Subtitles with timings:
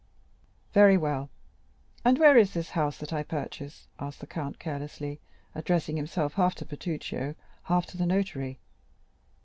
[0.73, 1.29] "Very well;
[2.03, 5.19] and where is this house that I purchase?" asked the count carelessly,
[5.53, 7.35] addressing himself half to Bertuccio,
[7.65, 8.57] half to the notary.